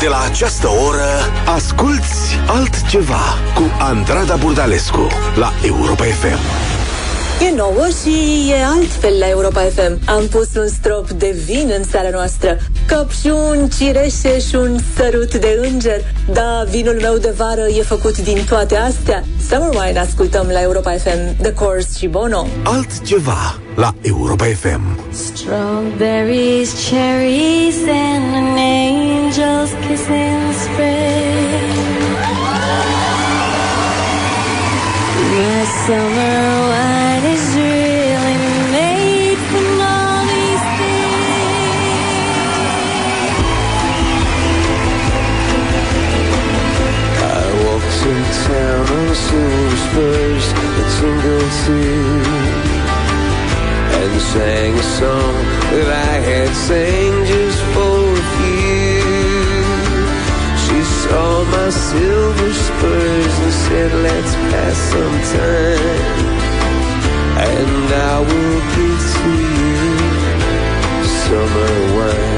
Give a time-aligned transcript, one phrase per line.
[0.00, 1.08] De la această oră,
[1.54, 3.22] asculți altceva
[3.54, 6.65] cu Andrada Burdalescu la Europa FM.
[7.40, 9.98] E nouă și e altfel la Europa FM.
[10.06, 15.68] Am pus un strop de vin în seara noastră, căpșuni, cireșe și un sărut de
[15.70, 16.00] înger.
[16.32, 19.24] Da, vinul meu de vară e făcut din toate astea.
[19.48, 22.46] Summer Wine ascultăm la Europa FM, The Course și Bono.
[22.62, 24.80] Altceva la Europa FM.
[25.12, 31.74] Strawberries, cherries, and an angel's kiss in spring.
[35.30, 36.95] My summer wine
[48.96, 52.16] on silver spurs that tingled too
[54.00, 55.34] And sang a song
[55.72, 58.04] that I had sang just for
[58.36, 59.04] few.
[60.64, 66.26] She saw my silver spurs and said let's pass some time
[67.52, 69.86] And I will give to you
[71.26, 72.35] summer wine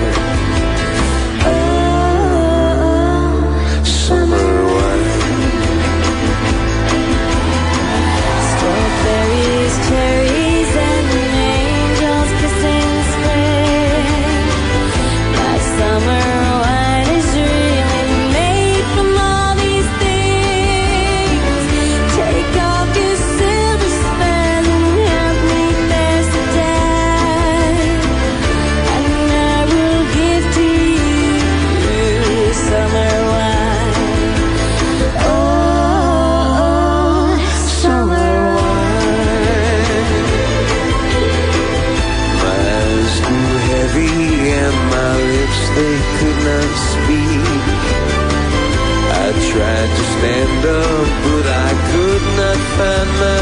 [50.18, 53.37] stand up, but I could not find my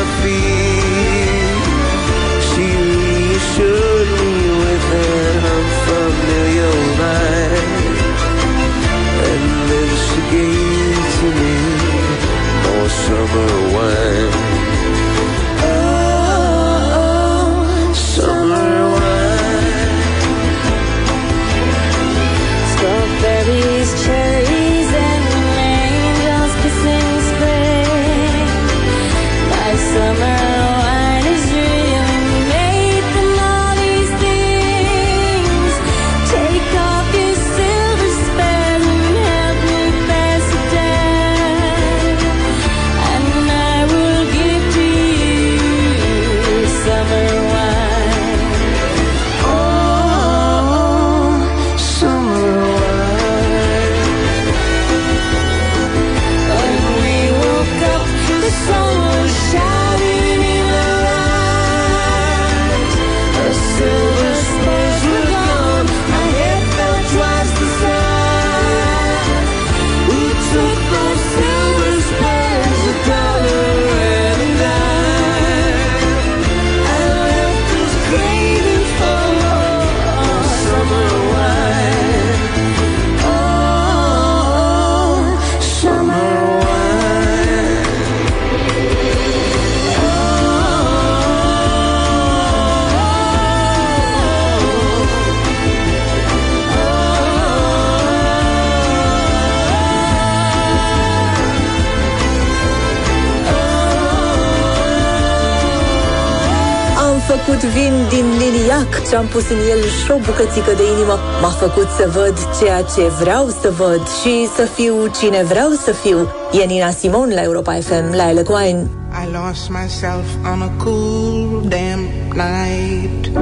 [108.77, 111.19] liliac și am pus în el și o bucățică de inimă.
[111.43, 115.93] M-a făcut să văd ceea ce vreau să văd și să fiu cine vreau să
[115.93, 116.29] fiu.
[116.53, 118.89] E Nina Simon la Europa FM, la Alec Wine.
[119.23, 123.33] I lost myself on a cool, damp night.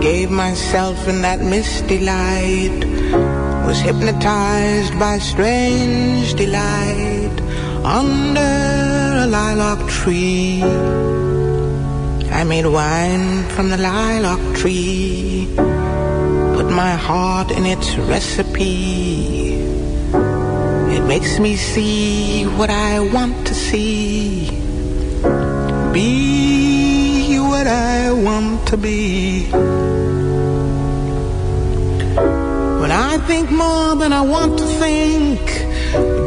[0.00, 2.86] Gave myself in that misty light.
[3.66, 7.36] Was hypnotized by strange delight
[8.00, 8.54] under
[9.22, 11.03] a lilac tree.
[12.34, 15.46] I made wine from the lilac tree.
[16.56, 19.54] Put my heart in its recipe.
[20.96, 24.50] It makes me see what I want to see.
[25.92, 29.46] Be what I want to be.
[32.80, 35.40] When I think more than I want to think,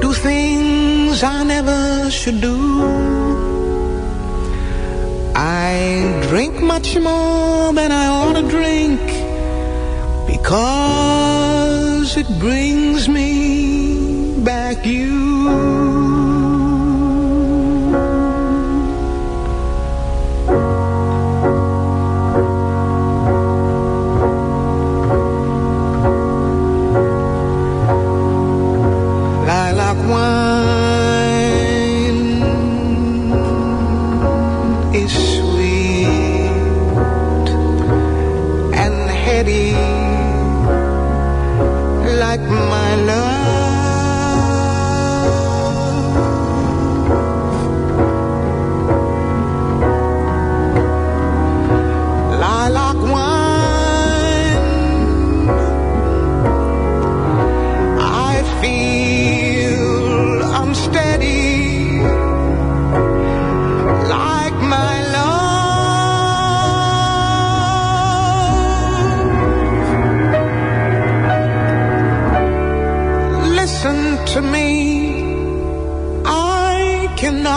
[0.01, 3.16] do things I never should do.
[5.39, 8.99] I drink much more than I ought to drink
[10.25, 15.86] because it brings me back you.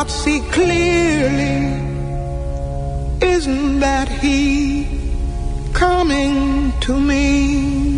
[0.01, 1.77] I see clearly.
[3.21, 4.87] Isn't that he
[5.75, 7.90] coming to me?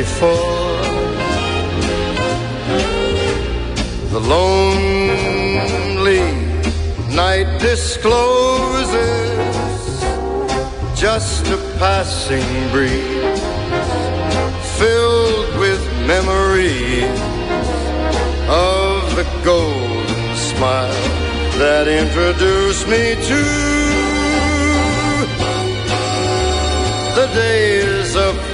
[0.00, 0.80] before.
[4.14, 6.24] The lonely
[7.22, 8.98] night discloses
[10.98, 13.42] just a passing breeze
[14.78, 15.82] filled with
[16.14, 17.20] memories
[18.70, 21.04] of the golden smile
[21.62, 23.79] that introduced me to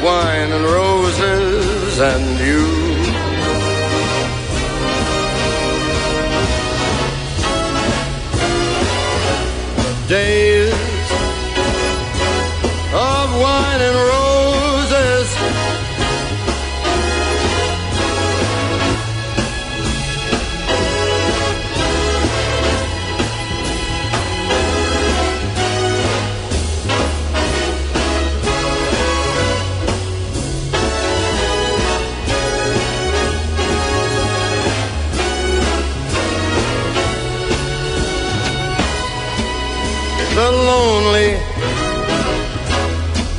[0.06, 2.95] wine and roses and you.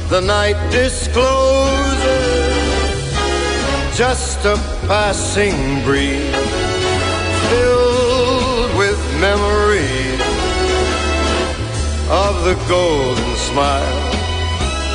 [0.09, 2.37] the night discloses
[3.97, 4.55] just a
[4.87, 6.35] passing breeze
[7.49, 10.21] filled with memories
[12.09, 14.01] of the golden smile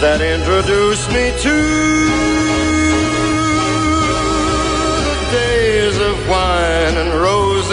[0.00, 2.51] that introduced me to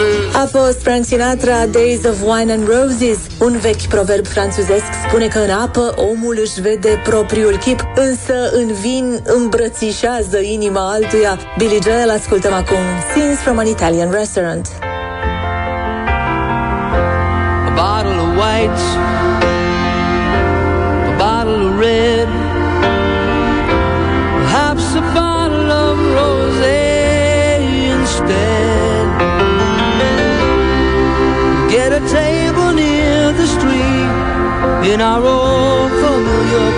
[0.00, 0.34] roses.
[0.34, 3.18] A fost Frank Sinatra, Days of Wine and Roses.
[3.40, 8.72] Un vechi proverb franțuzesc spune că în apă omul își vede propriul chip, însă în
[8.80, 11.38] vin îmbrățișează inima altuia.
[11.58, 14.66] Billy Joel ascultăm acum Scenes from an Italian Restaurant.
[17.70, 18.84] a bottle of whites,
[21.10, 22.28] a bottle of red,
[24.38, 26.80] perhaps a bottle of rosé
[27.92, 28.59] instead.
[34.92, 36.69] In our old familiar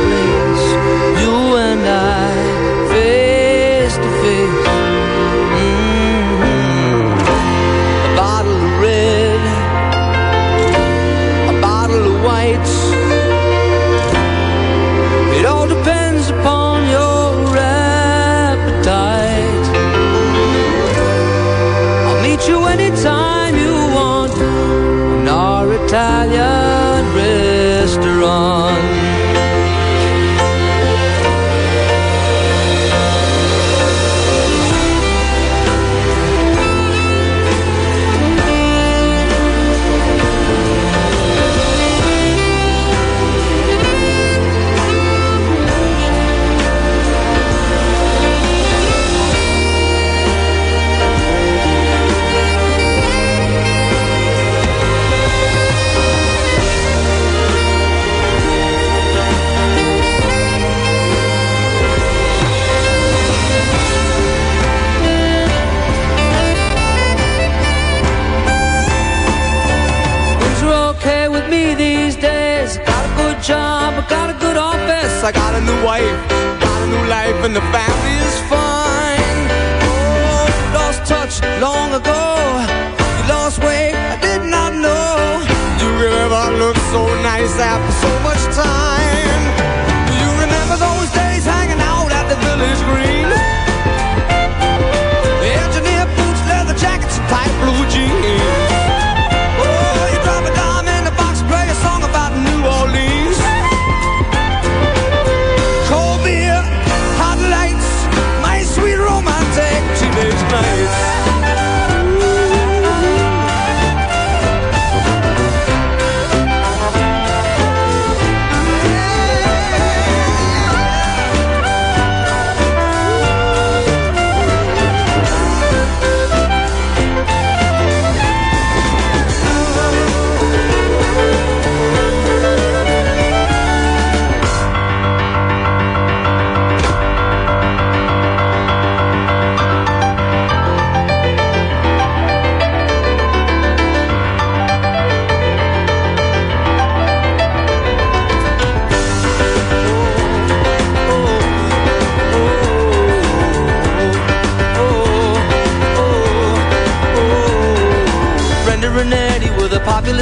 [75.84, 76.28] wife,
[76.60, 78.01] got a new life, in the family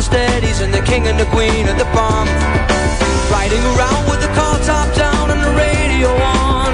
[0.00, 2.28] the steadies and the king and the queen of the bomb.
[3.28, 6.72] Riding around with the car top down and the radio on.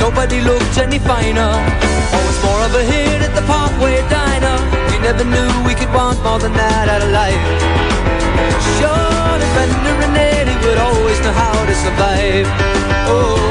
[0.00, 1.52] Nobody looked any finer.
[2.16, 4.58] Always more of a hit at the Parkway Diner.
[4.90, 7.44] We never knew we could want more than that out of life.
[8.78, 12.46] Sure, the Brenda and Eddie would always know how to survive.
[13.06, 13.45] Oh,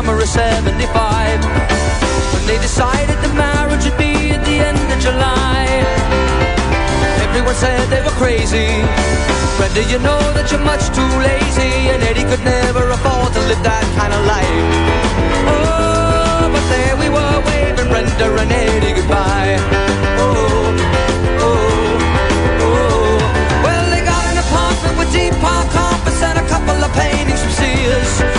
[0.00, 1.44] summer of 75
[2.32, 5.66] When they decided the marriage would be at the end of July.
[7.28, 8.80] Everyone said they were crazy.
[9.58, 11.92] Brenda, you know that you're much too lazy.
[11.92, 14.64] And Eddie could never afford to live that kind of life.
[15.52, 19.60] Oh, but there we were waving Brenda and Eddie goodbye.
[20.16, 20.64] Oh,
[21.44, 21.60] oh,
[22.64, 23.20] oh.
[23.64, 27.52] Well, they got an apartment with deep park carpets And a couple of paintings from
[27.52, 28.29] Sears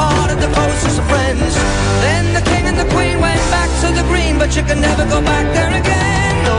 [0.00, 1.52] Part of the closest of friends.
[2.04, 5.04] Then the king and the queen went back to the green, but you can never
[5.14, 6.36] go back there again.
[6.46, 6.58] Oh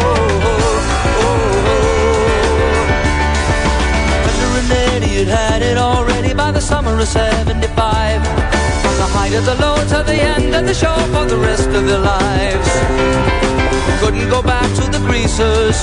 [1.24, 3.02] Oh, oh.
[4.30, 8.22] Under an idiot had it already by the summer of 75.
[8.84, 11.70] From the height of the low to the end of the show for the rest
[11.70, 12.70] of their lives.
[14.02, 15.78] Couldn't go back to the greasers.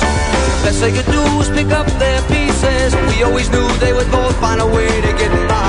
[0.63, 2.95] Best they could do was pick up their pieces.
[3.11, 5.68] We always knew they would both find a way to get by.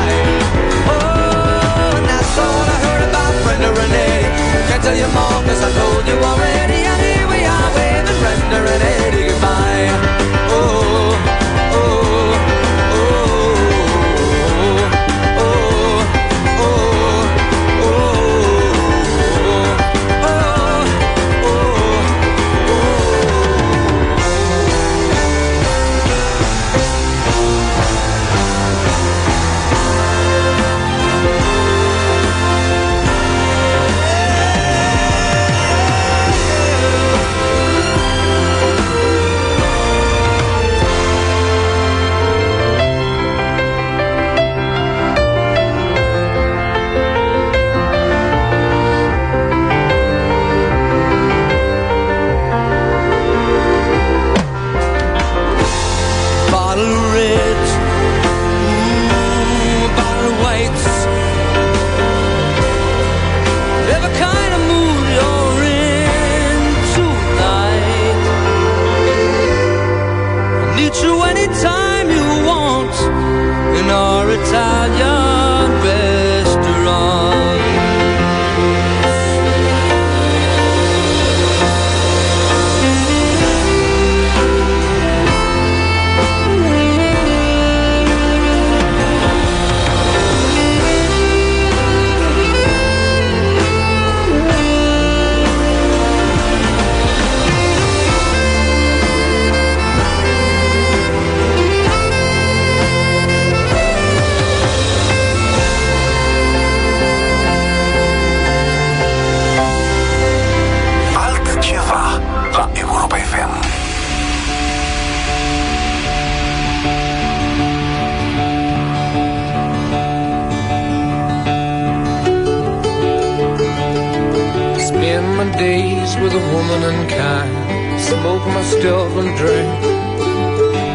[126.30, 128.02] With a woman unkind.
[128.02, 129.70] Smoke my stuff and drink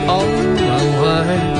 [0.08, 0.26] all
[0.68, 1.50] my wine.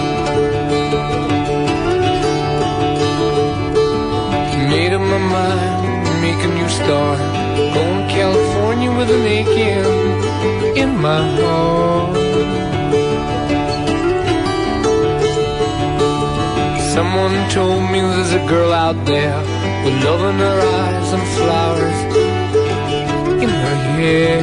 [4.70, 7.18] Made up my mind, make a new start.
[7.74, 12.16] Going to California with an aching in my heart.
[16.94, 19.38] Someone told me there's a girl out there
[19.84, 22.23] with love in her eyes and flowers
[23.94, 24.40] hair.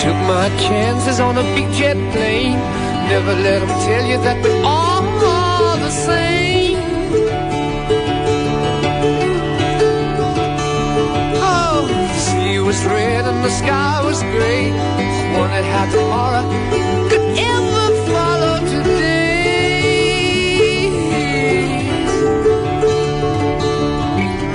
[0.00, 2.58] Took my chances on a big jet plane.
[3.08, 4.83] Never let them tell you that we're all
[12.74, 14.72] was red and the sky was gray.
[15.38, 16.44] Wondered how tomorrow
[17.08, 20.10] could ever follow today.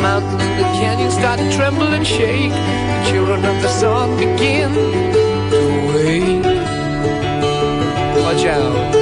[0.01, 2.51] Mountains and the canyons start to tremble and shake.
[2.51, 4.73] The children of the sun begin
[5.53, 5.61] to
[5.93, 6.45] wake.
[8.21, 8.98] Watch out.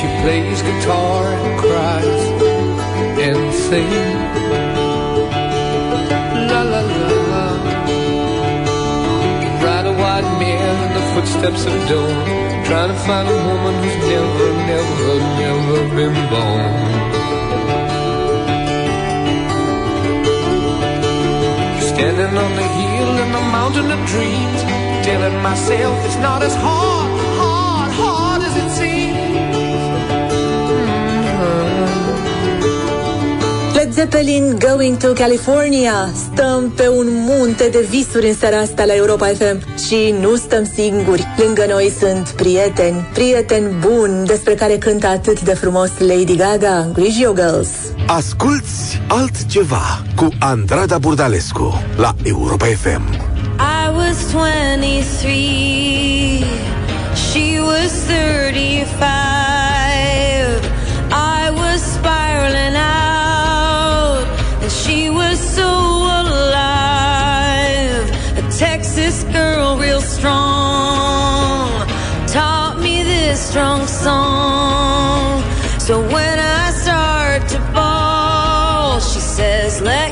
[0.00, 2.22] She plays guitar and cries
[3.28, 4.20] and sings.
[6.50, 7.46] La la la la.
[9.64, 12.16] Ride a white mare in the footsteps of dawn.
[12.64, 16.72] Trying to find a woman who's never, never, never been born.
[21.90, 24.60] Standing on the hill in the mountain of dreams,
[25.04, 27.10] telling myself it's not as hard,
[27.42, 29.09] hard, hard as it Andrada
[33.92, 36.08] Zeppelin Going to California.
[36.14, 40.70] Stăm pe un munte de visuri în seara asta la Europa FM și nu stăm
[40.74, 41.26] singuri.
[41.36, 47.32] Lângă noi sunt prieteni, prieteni buni despre care cântă atât de frumos Lady Gaga, Grigio
[47.32, 47.68] Girls.
[48.06, 53.02] Asculți altceva cu Andrada Burdalescu la Europa FM.
[53.58, 56.44] I was 23,
[57.32, 59.29] she was 35.
[70.20, 71.86] strong,
[72.26, 75.42] taught me this strong song.
[75.78, 80.09] So when I start to fall, she says, let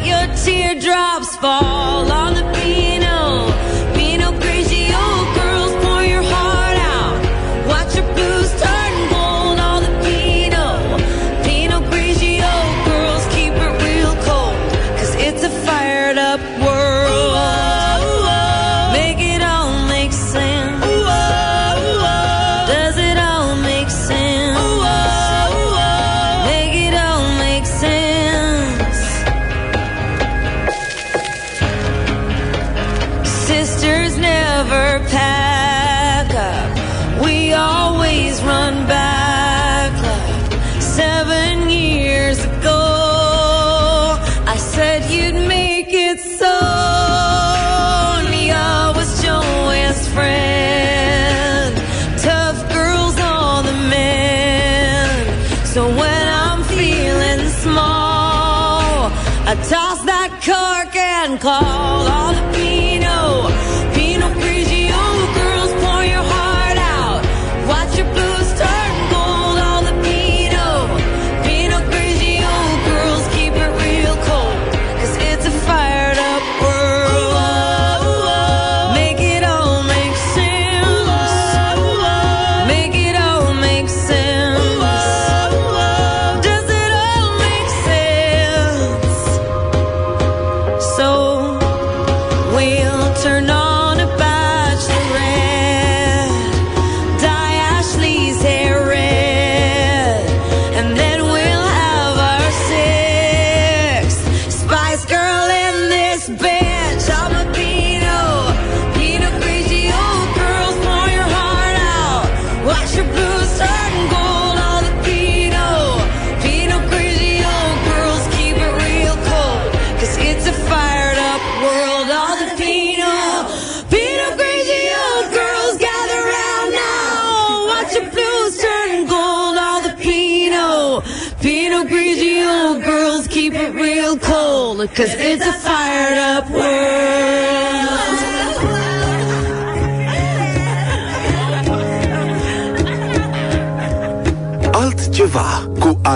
[34.59, 37.23] never pack up.
[37.23, 39.08] We always run back.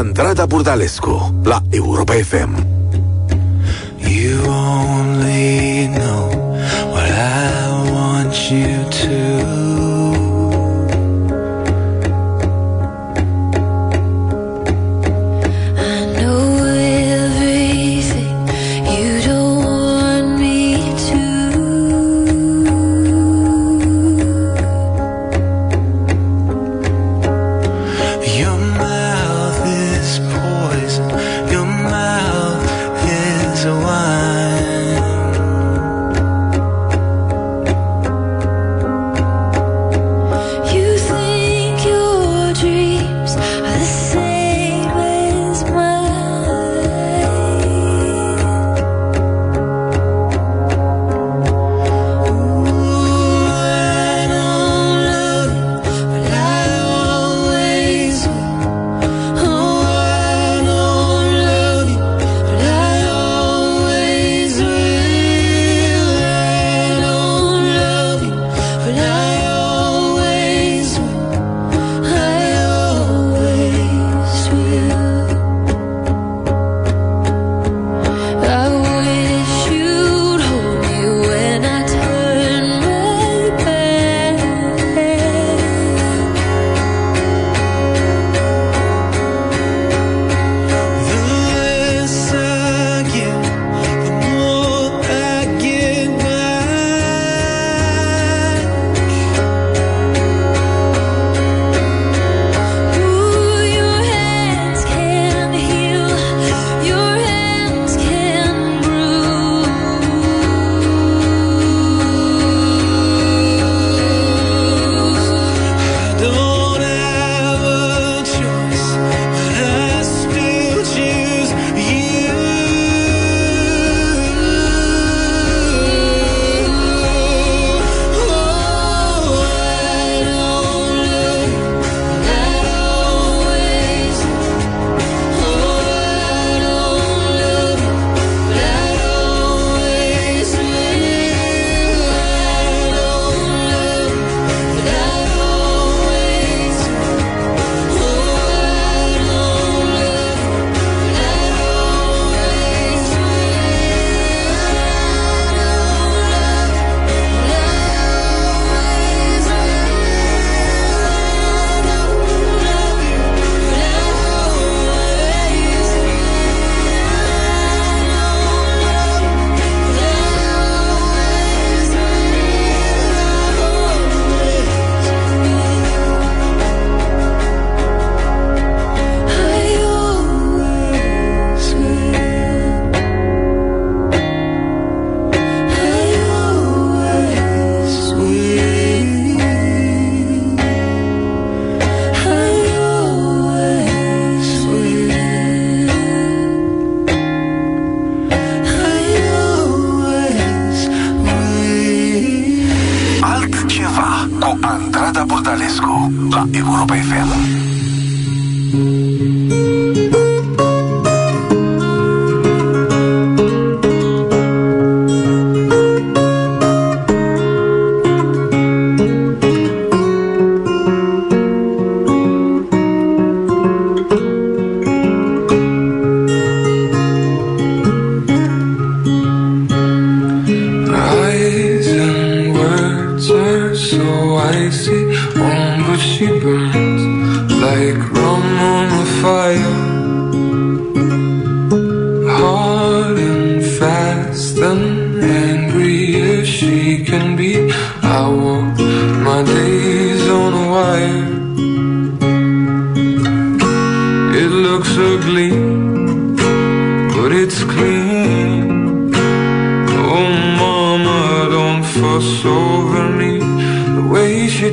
[0.02, 2.71] Andrada Burdalescu la Europa FM.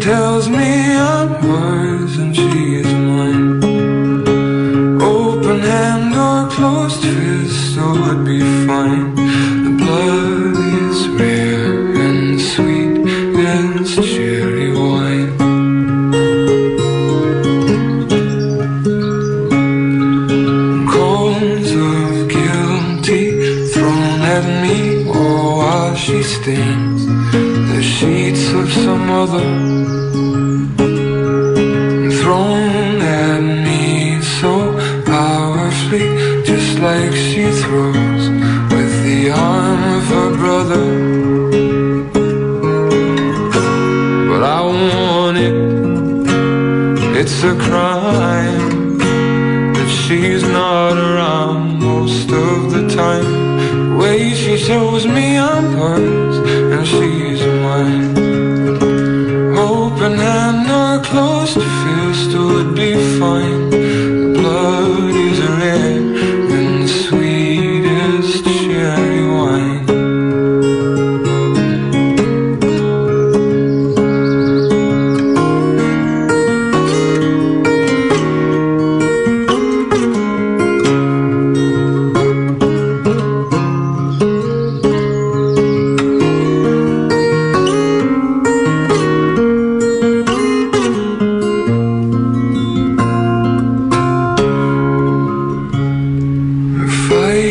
[0.09, 0.48] Tells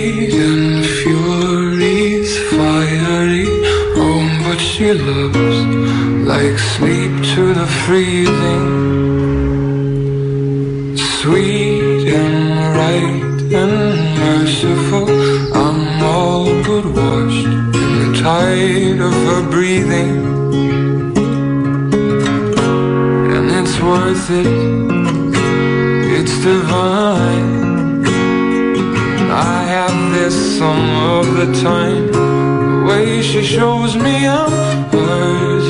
[0.09, 3.47] and fury's fiery.
[4.03, 5.59] Oh, but she loves
[6.27, 8.69] like sleep to the freezing.
[11.21, 12.49] Sweet and
[12.81, 15.09] right and merciful.
[15.63, 20.17] I'm all but washed in the tide of her breathing.
[23.35, 24.47] And it's worth it.
[26.19, 27.28] It's divine.
[30.59, 32.11] Some of the time.
[32.11, 34.51] The way she shows me I'm
[34.91, 35.68] hers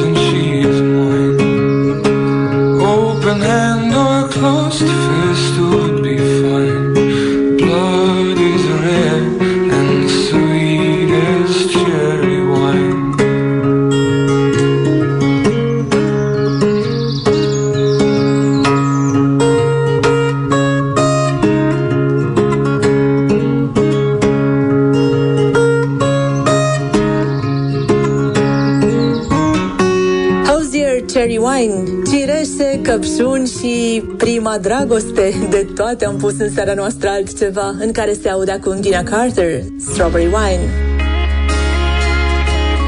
[33.99, 35.35] și prima dragoste.
[35.51, 39.63] De toate am pus în seara noastră altceva, în care se aude acum Dina Carter,
[39.91, 40.71] Strawberry Wine.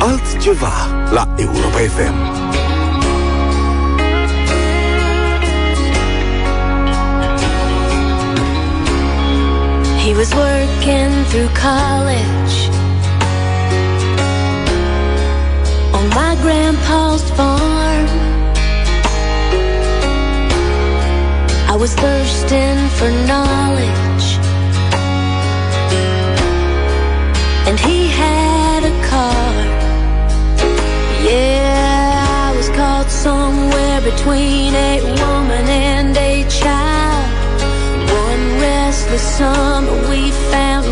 [0.01, 0.73] Altceva
[1.13, 2.15] la Europa FM.
[10.05, 12.57] He was working through college
[15.93, 17.80] on my grandpa's farm.
[21.73, 24.27] I was thirsting for knowledge,
[27.69, 29.55] and he had a car.
[31.23, 37.63] Yeah, I was caught somewhere between a woman and a child.
[38.27, 40.90] One restless summer, we found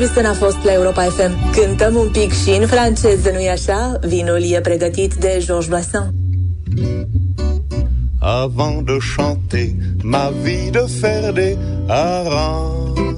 [0.00, 1.50] Roy Orbison a fost la Europa FM.
[1.52, 3.98] Cântăm un pic și în franceză, nu-i așa?
[4.02, 6.14] Vinul e pregătit de Georges Bassin.
[8.18, 9.68] avant de chanter
[10.02, 11.56] ma vie de faire des
[11.88, 13.16] harangues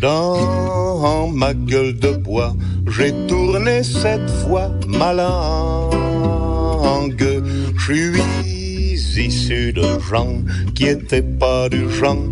[0.00, 2.54] dans ma gueule de bois.
[2.96, 6.44] J'ai tourné cette fois ma langue.
[7.86, 10.42] Je suis issu de gens
[10.74, 12.28] qui étaient pas du genre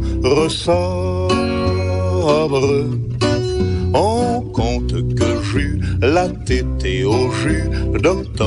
[3.94, 7.68] On compte que j'eus la tétée au jus
[8.00, 8.42] d'octobre.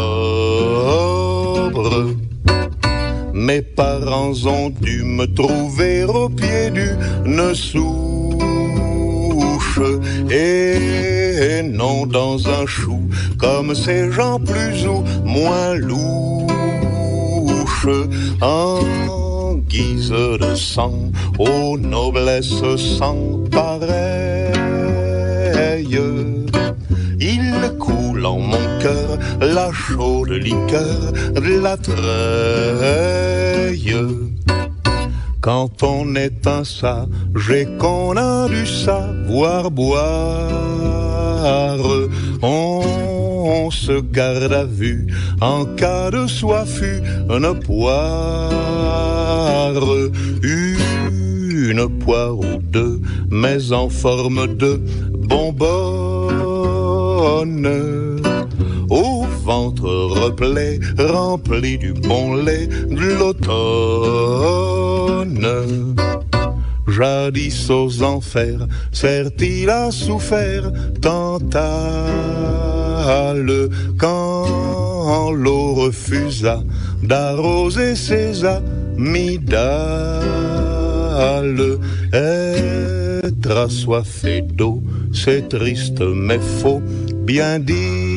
[3.34, 7.82] Mes parents ont dû me trouver au pied d'une souche
[10.32, 16.08] et non dans un chou comme ces gens plus ou moins louches
[18.42, 18.80] en
[19.68, 23.35] guise de sang aux noblesses sans
[27.20, 31.96] Il coule en mon cœur la chaude liqueur de la treille.
[35.42, 40.58] Quand on est un sage qu'on a du savoir boire,
[42.42, 42.82] on,
[43.72, 45.08] se garde à vue
[45.42, 46.82] en cas de soif
[47.30, 48.52] une poire,
[51.70, 54.80] une poire ou deux, mais en forme de
[55.28, 56.66] bonbonne.
[58.90, 63.46] Au ventre replet, rempli du bon lait de l'automne.
[66.88, 71.56] Jadis aux enfers, certes-il a souffert Tantale
[73.98, 76.64] quand l'eau refusa
[77.04, 79.46] d'arroser ses amygdales.
[83.24, 86.82] Être assoiffé d'eau, c'est triste mais faut
[87.26, 88.12] bien dire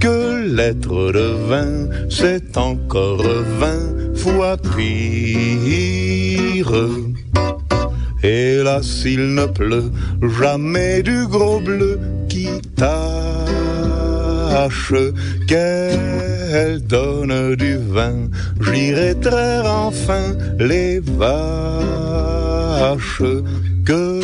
[0.00, 3.22] que l'être de vin, c'est encore
[3.60, 5.02] vingt fois pire.
[8.24, 9.90] Et là, s'il ne pleut
[10.40, 12.92] jamais du gros bleu qui tâche,
[16.52, 18.28] qu'elle donne du vin,
[18.60, 21.22] j'irai traire enfin les vaches,
[23.86, 24.20] que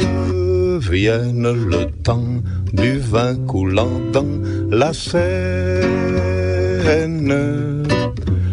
[0.79, 2.43] vienne le temps
[2.74, 5.79] du vin coulant dans la Seine?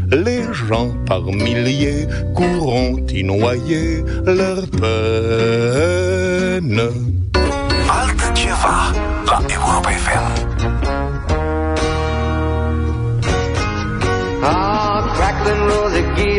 [0.09, 6.81] Les gens par milliers courront y noyer leur peine.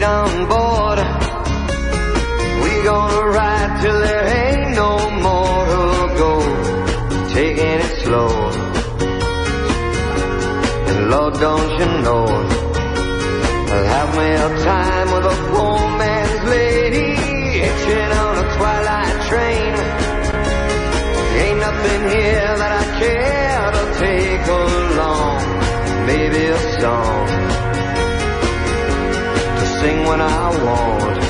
[0.07, 0.99] On board.
[2.63, 4.93] We gonna ride till there ain't no
[5.27, 5.85] more to
[6.23, 6.33] go.
[7.35, 8.33] Taking it slow.
[10.91, 12.27] And Lord, don't you know,
[13.73, 17.09] I'll have me a time with a poor man's lady,
[17.61, 19.73] hitching on a twilight train.
[21.43, 25.43] Ain't nothing here that I care to take along.
[26.07, 27.36] Maybe a song
[29.81, 31.21] sing when I want.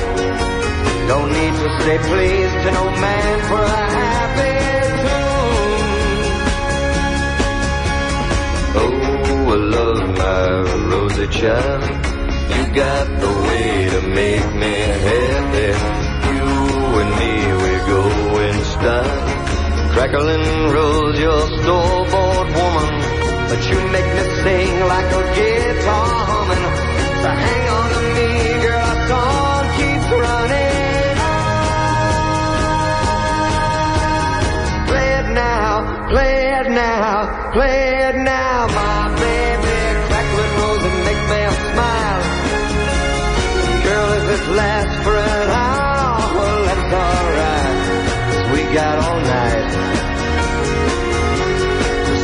[1.11, 4.55] Don't need to say please to no man for a happy
[5.03, 6.17] tune.
[8.81, 10.45] Oh, I love my
[10.91, 11.83] rosy child.
[12.53, 14.73] You got the way to make me
[15.07, 15.71] happy.
[16.33, 16.47] You
[17.01, 17.33] and me,
[17.63, 18.01] we go
[18.47, 19.17] in style.
[19.93, 22.93] Crackling rose, your store-bought woman.
[23.49, 26.65] But you make me sing like a guitar humming.
[27.23, 27.96] So hang on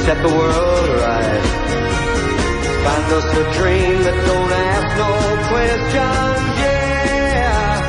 [0.06, 1.63] set the world right.
[2.84, 5.12] Find us a dream that don't ask no
[5.52, 7.84] questions, yeah.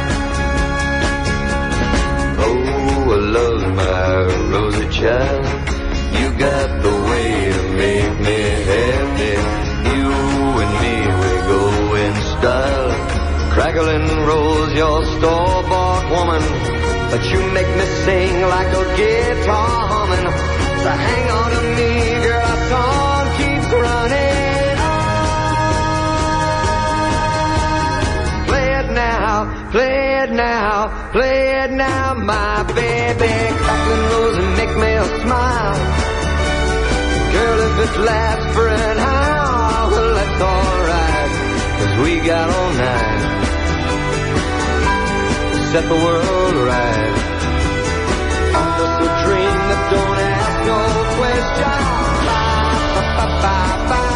[2.47, 4.07] Oh, I love my
[4.53, 5.45] rosy child.
[6.19, 8.39] You got the way to make me
[8.71, 9.35] happy.
[9.95, 10.09] You
[10.63, 11.63] and me, we go
[12.05, 12.93] in style.
[13.55, 16.45] Crackling rose, your store-bought woman.
[17.11, 20.27] But you make me sing like a guitar humming.
[20.83, 21.91] So hang on to me,
[22.25, 23.14] girl, our song
[29.75, 33.35] Play it now, play it now, my baby.
[33.59, 35.79] Crackling rose and make me a smile.
[37.35, 41.31] Girl, if it lasts for an hour, well, that's alright.
[41.79, 43.23] Cause we got all night.
[45.51, 47.15] to Set the world right.
[48.79, 50.81] Just a dream that don't ask no
[51.19, 51.87] questions.
[52.95, 53.59] Ba, ba,
[53.91, 54.14] ba,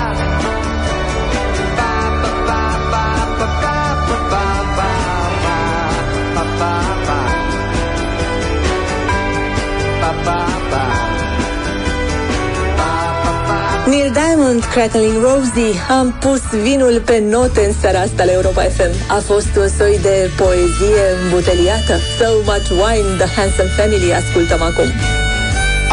[13.87, 18.93] Neil Diamond, Crackling Rosie Am pus vinul pe note în seara asta la Europa FM
[19.09, 21.95] A fost un soi de poezie îmbuteliată.
[22.19, 24.89] So much wine, The Handsome Family Ascultăm acum.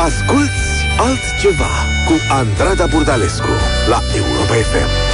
[0.08, 0.66] Asculți
[0.98, 1.72] altceva
[2.08, 3.54] cu Andrada Burdalescu
[3.90, 5.05] la Europa FM.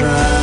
[0.00, 0.39] try.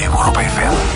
[0.00, 0.93] Europa FM.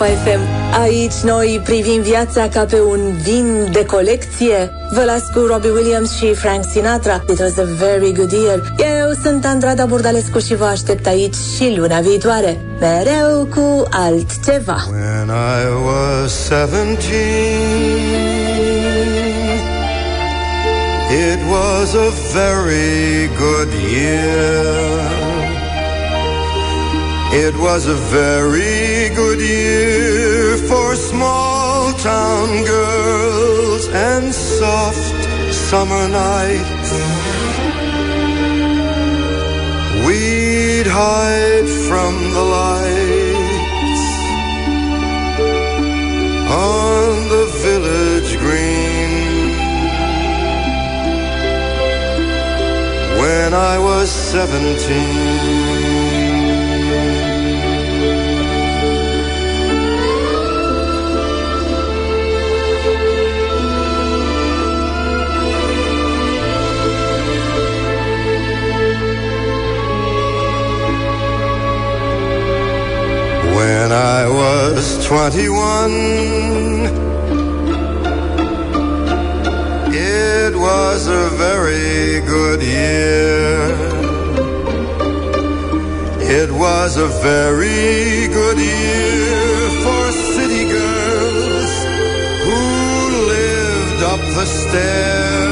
[0.00, 0.40] Europa FM.
[0.80, 4.70] Aici noi privim viața ca pe un vin de colecție.
[4.94, 7.24] Vă las cu Robbie Williams și Frank Sinatra.
[7.30, 8.74] It was a very good year.
[8.78, 12.60] Eu sunt Andrada Burdalescu și vă aștept aici și luna viitoare.
[12.80, 14.76] Mereu cu altceva.
[14.90, 17.00] When I was 17,
[21.30, 24.90] it was a very good year.
[27.32, 29.79] It was a very good year
[30.90, 35.22] for small town girls and soft
[35.54, 36.92] summer nights.
[40.04, 44.04] We'd hide from the lights
[46.50, 49.10] on the village green.
[53.22, 55.69] When I was seventeen.
[73.60, 75.90] When I was 21,
[79.92, 83.58] it was a very good year.
[86.40, 90.02] It was a very good year for
[90.34, 91.72] city girls
[92.44, 92.60] who
[93.36, 95.50] lived up the stair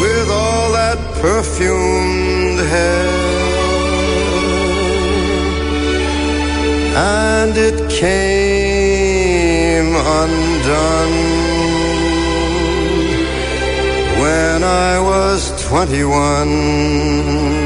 [0.00, 3.19] with all that perfumed hair.
[6.96, 8.80] And it came
[9.94, 11.16] undone
[14.20, 17.59] when I was 21.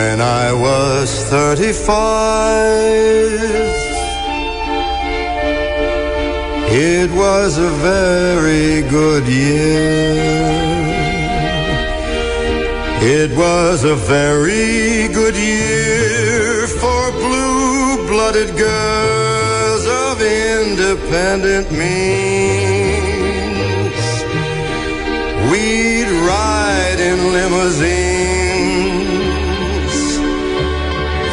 [0.00, 1.92] When I was 35,
[6.72, 10.14] it was a very good year.
[13.18, 23.00] It was a very good year for blue-blooded girls of independent means.
[25.50, 28.09] We'd ride in limousines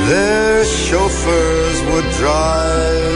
[0.07, 3.07] their chauffeurs would drive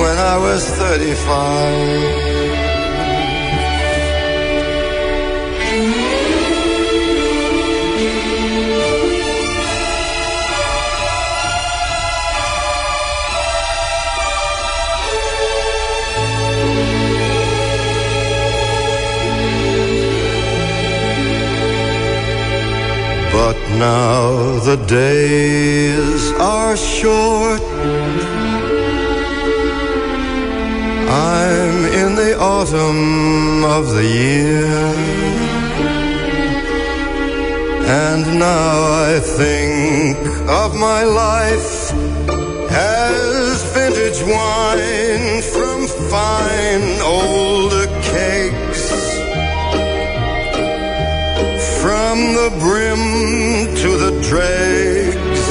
[0.00, 2.37] when I was 35.
[23.78, 27.62] Now the days are short.
[31.10, 35.18] I'm in the autumn of the year.
[37.86, 38.74] And now
[39.10, 40.18] I think
[40.48, 41.92] of my life
[42.70, 47.77] as vintage wine from fine old
[52.18, 53.02] From the brim
[53.76, 55.44] to the dregs.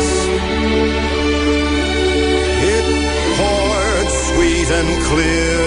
[2.76, 2.86] It
[3.38, 5.64] poured sweet and clear.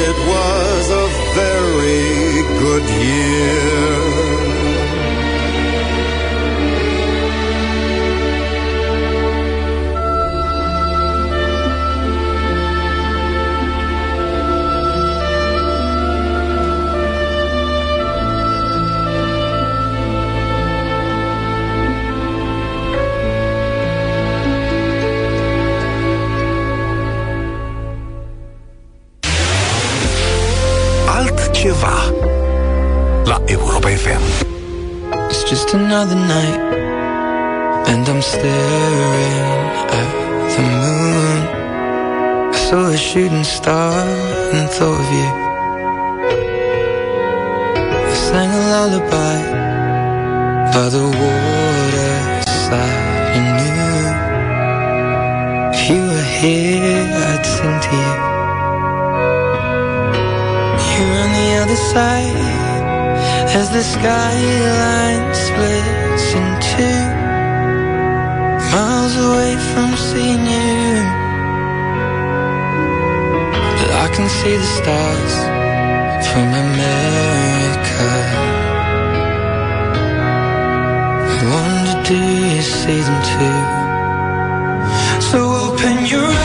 [0.00, 4.13] It was a very good year.
[35.94, 36.60] Another night,
[37.86, 39.60] and I'm staring
[40.00, 40.10] at
[40.52, 41.40] the moon.
[42.52, 43.92] I saw a shooting star
[44.56, 45.30] and thought of you.
[48.10, 49.38] I sang a lullaby
[50.74, 52.64] by the waterside
[53.36, 54.02] and knew
[55.74, 58.16] if you were here, I'd sing to you.
[60.90, 62.53] You're on the other side,
[63.56, 67.02] as the skyline splits in two
[68.74, 70.94] Miles away from seeing you
[73.78, 75.34] But I can see the stars
[76.28, 78.10] from America.
[81.30, 82.18] I wonder do
[82.54, 83.60] you see them too
[85.30, 86.43] So open your eyes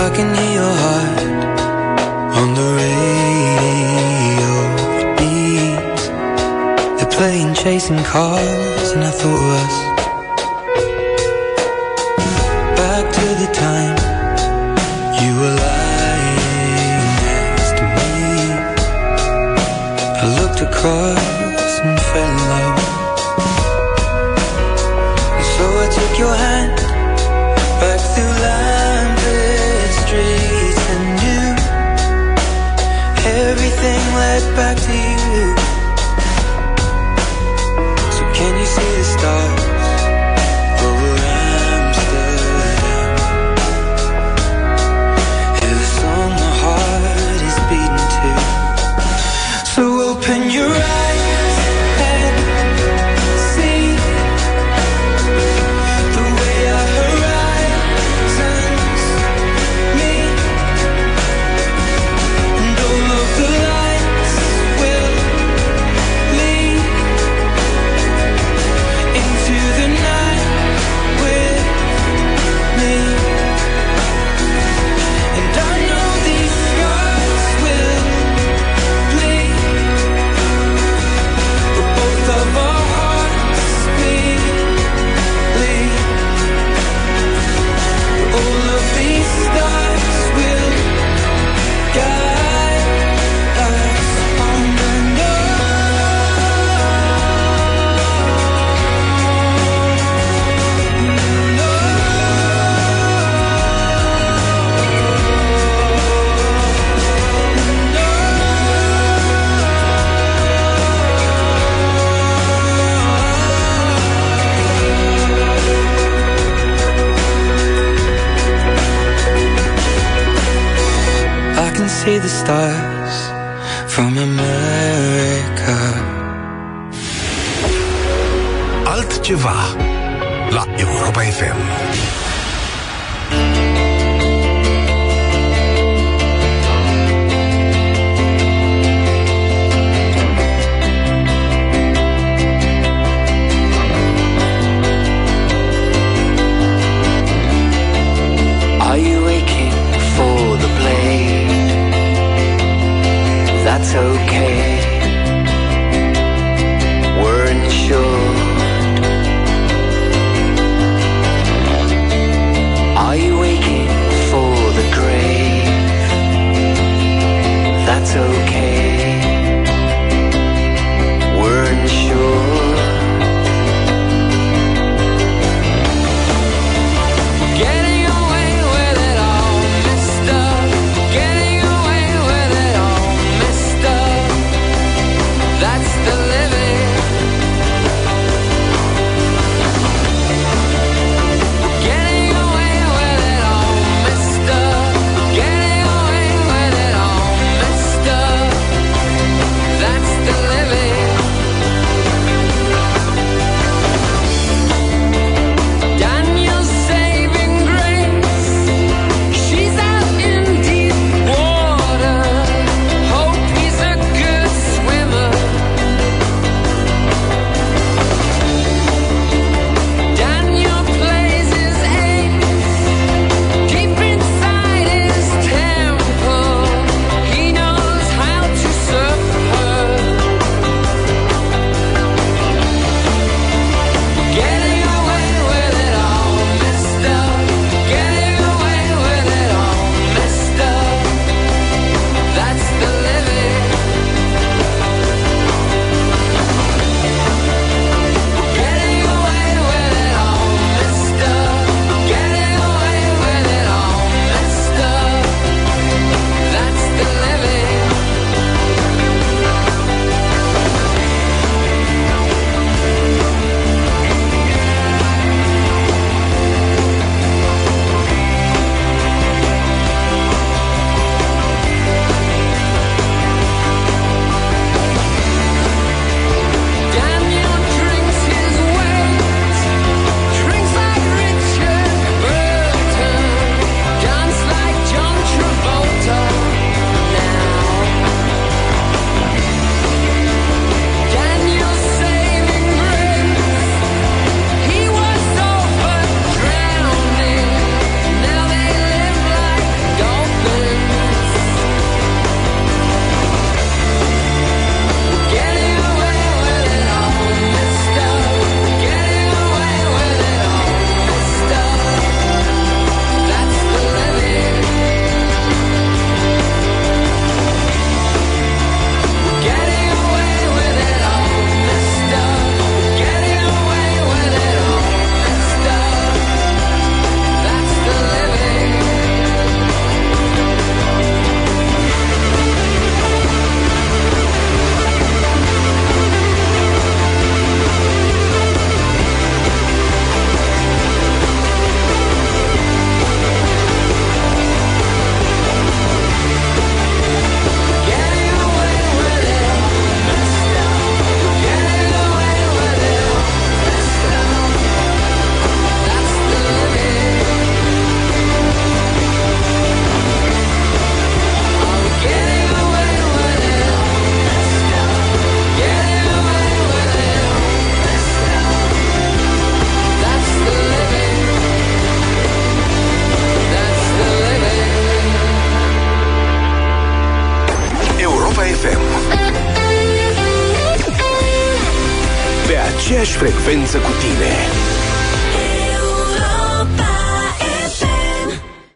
[0.00, 1.20] I can hear your heart
[2.40, 4.52] on the radio.
[6.96, 9.87] They're playing chasing cars, and I thought of us.
[34.18, 35.17] led back to you.